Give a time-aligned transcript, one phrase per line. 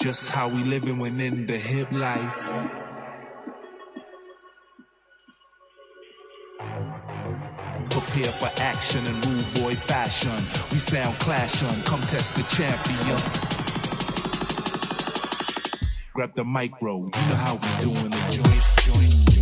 [0.00, 2.38] Just how we living when in the hip life.
[7.90, 10.30] Prepare for action in rude boy fashion.
[10.72, 13.20] We sound clashing, come test the champion.
[16.14, 19.30] Grab the micro, you know how we doing the joint, joint.
[19.30, 19.39] Time,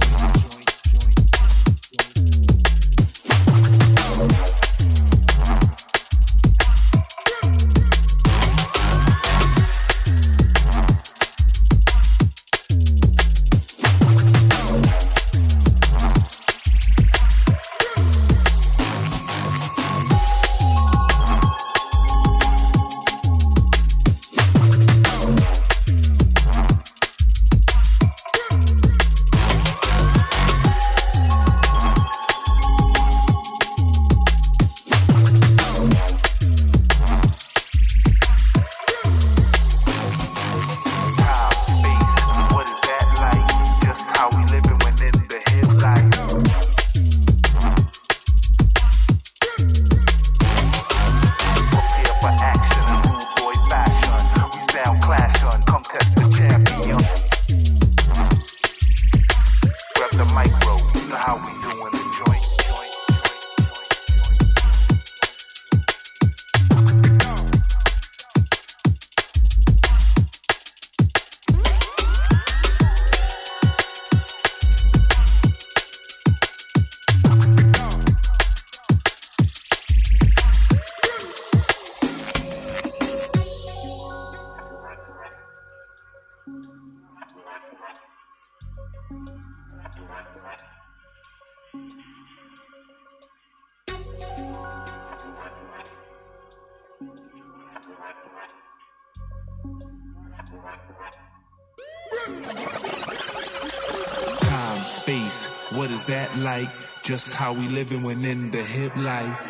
[107.19, 109.43] Just how we living when in the hip life.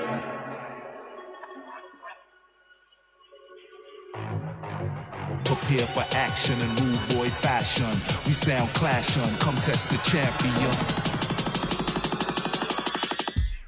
[5.45, 7.85] Prepare for action in rude boy fashion.
[8.25, 10.75] We sound clashing, come test the champion.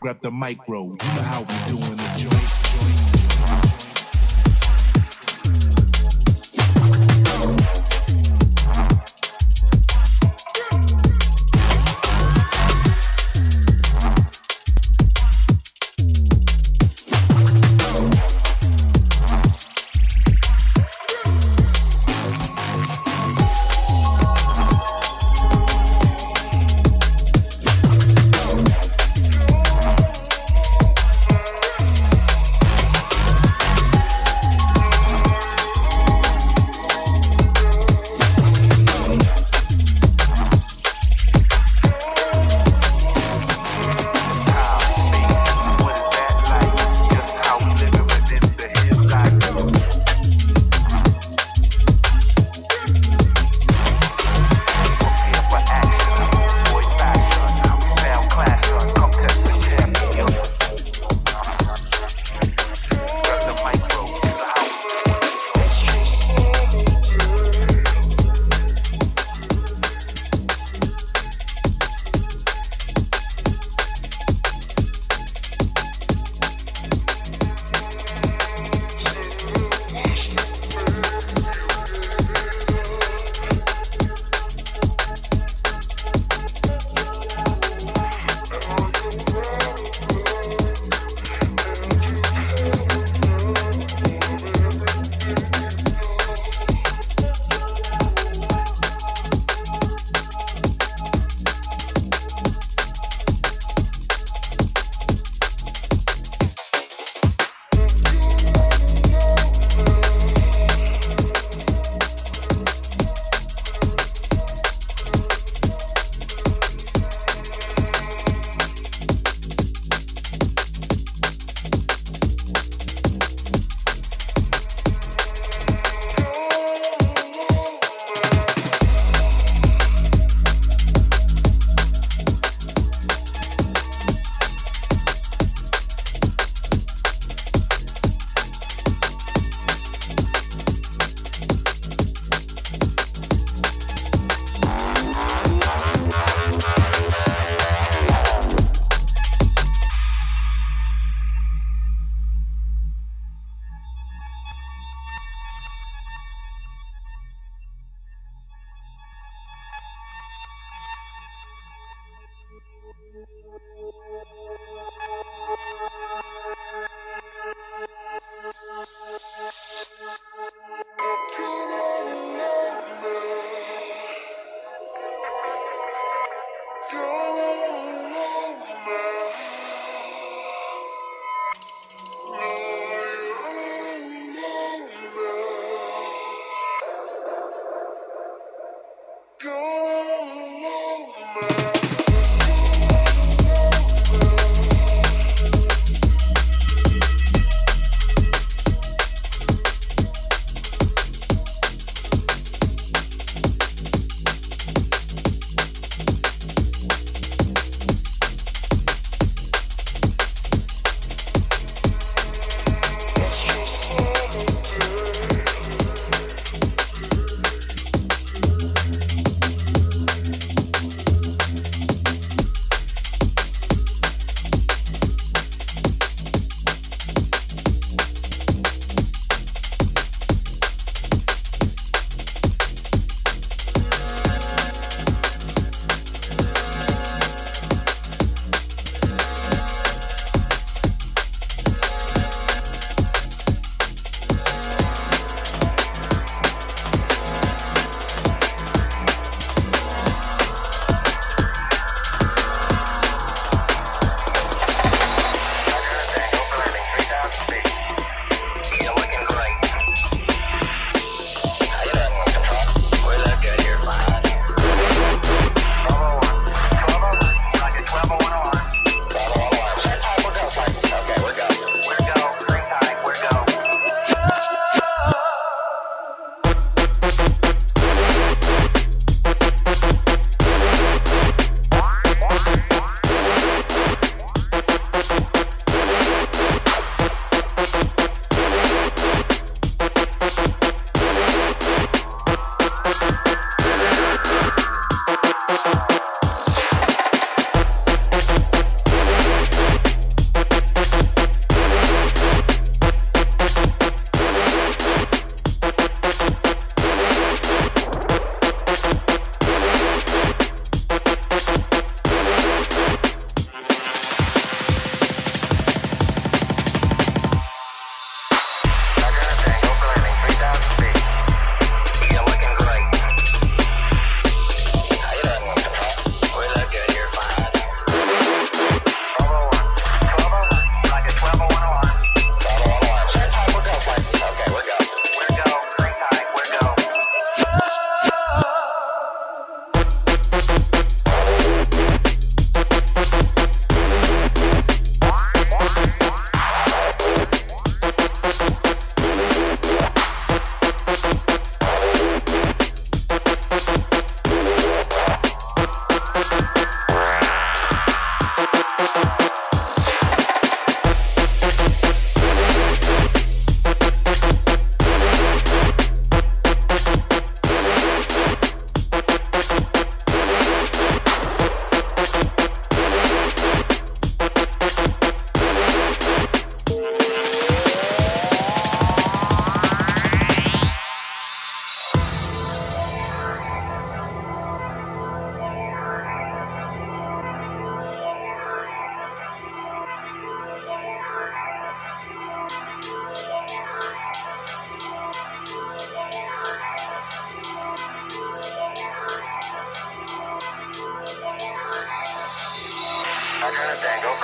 [0.00, 2.96] Grab the micro, you know how we doing the joint.
[2.96, 2.99] joint.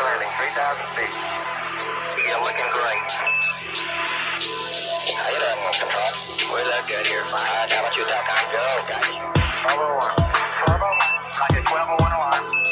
[0.04, 1.14] Landing, 3,000 feet.
[2.28, 3.00] You're looking great.
[5.16, 5.56] How you doing,
[6.86, 7.22] good here.
[7.22, 7.70] Fine.
[7.70, 8.28] How about you, Doc?
[8.28, 8.60] I'm go.
[8.84, 9.24] Got you.
[9.72, 10.20] 1201.
[10.68, 10.88] Turbo?
[11.40, 12.65] Rocket 1201 alarm.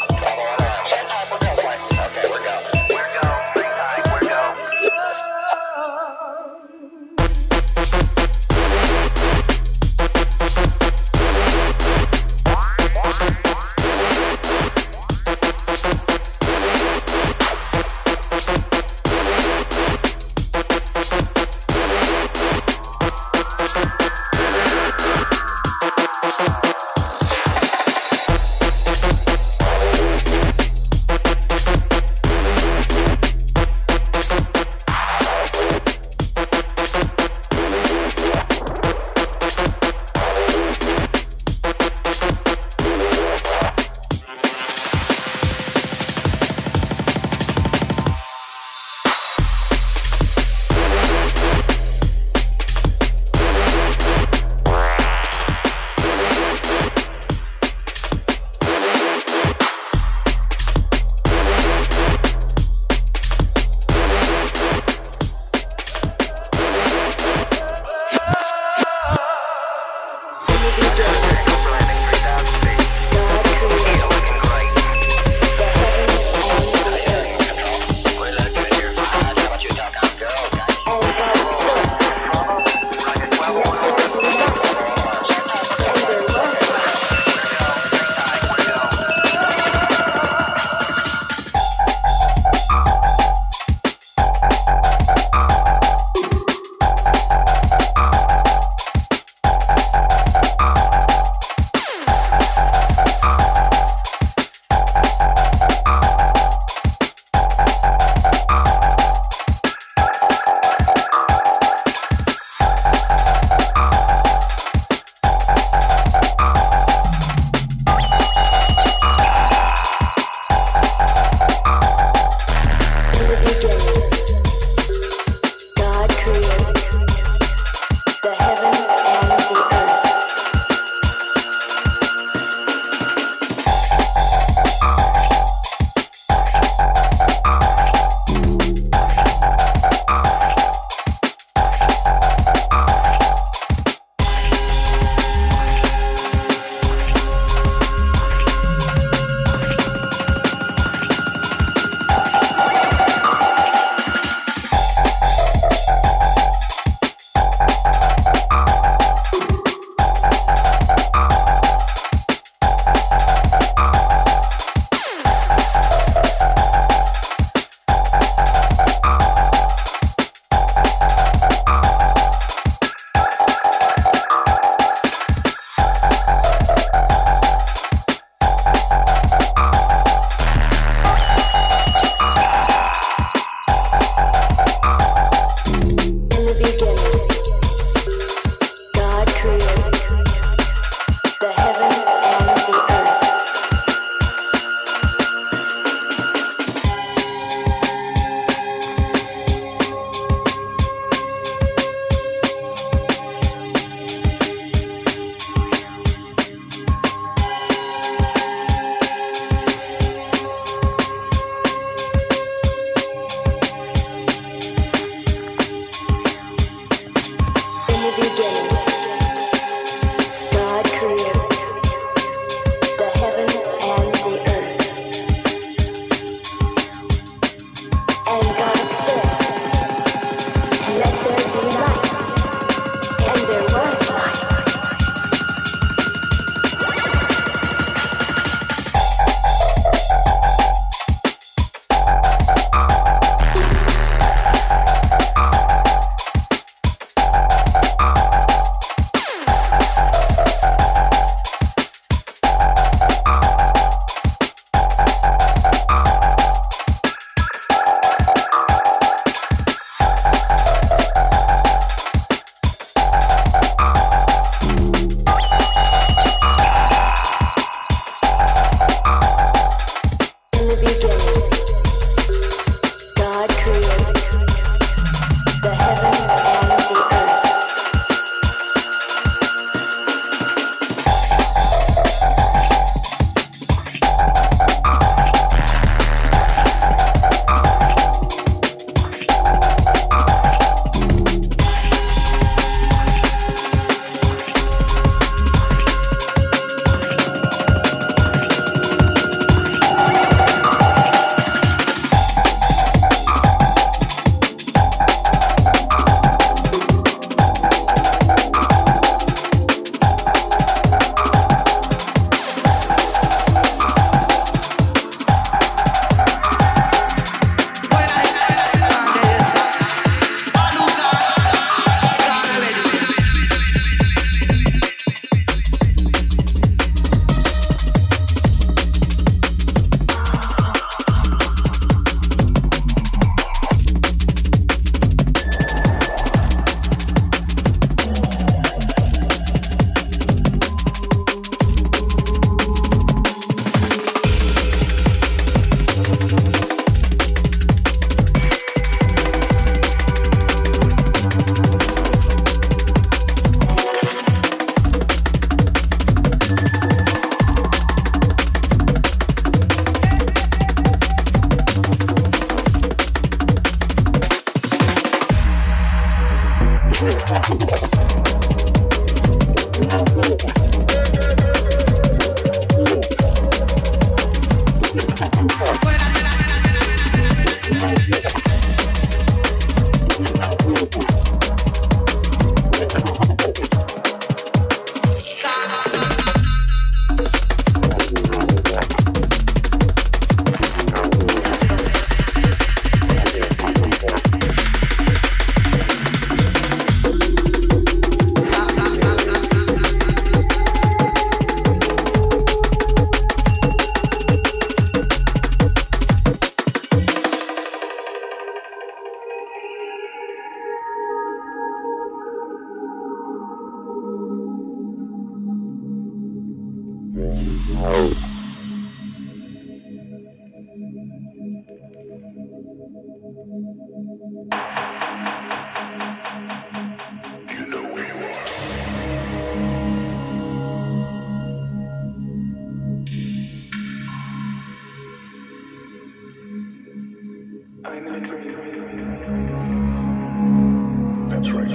[441.35, 441.66] That's right.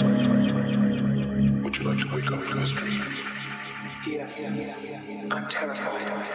[1.64, 3.04] Would you like to wake up from this dream?
[4.08, 4.50] Yes.
[5.32, 6.30] I'm terrified.